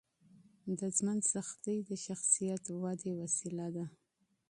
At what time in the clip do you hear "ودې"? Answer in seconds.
2.81-3.11